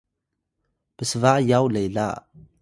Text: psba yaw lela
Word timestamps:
psba 0.97 1.33
yaw 1.49 1.63
lela 1.73 2.07